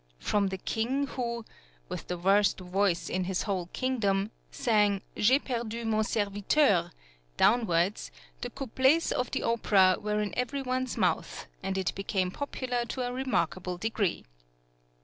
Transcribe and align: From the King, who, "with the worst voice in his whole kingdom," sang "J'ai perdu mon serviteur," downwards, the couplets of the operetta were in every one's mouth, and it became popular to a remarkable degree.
From 0.17 0.47
the 0.47 0.57
King, 0.57 1.05
who, 1.05 1.45
"with 1.87 2.07
the 2.07 2.17
worst 2.17 2.59
voice 2.59 3.07
in 3.07 3.25
his 3.25 3.43
whole 3.43 3.67
kingdom," 3.67 4.31
sang 4.49 5.03
"J'ai 5.15 5.37
perdu 5.37 5.85
mon 5.85 6.03
serviteur," 6.03 6.89
downwards, 7.37 8.09
the 8.41 8.49
couplets 8.49 9.11
of 9.11 9.29
the 9.29 9.43
operetta 9.43 9.99
were 10.01 10.19
in 10.19 10.33
every 10.35 10.63
one's 10.63 10.97
mouth, 10.97 11.45
and 11.61 11.77
it 11.77 11.93
became 11.93 12.31
popular 12.31 12.83
to 12.85 13.03
a 13.03 13.13
remarkable 13.13 13.77
degree. 13.77 14.25